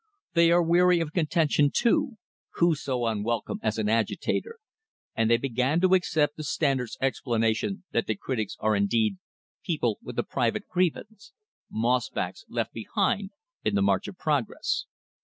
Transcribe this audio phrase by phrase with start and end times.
[0.33, 2.17] They are weary of contention, too
[2.55, 4.57] who so unwelcome as an agitator?
[5.15, 9.17] and they began to accept the Standard's explanation that the critics are indeed
[9.63, 11.33] "people with a private grievance,"
[11.69, 13.29] "moss backs left behind
[13.63, 14.85] in the march of progress."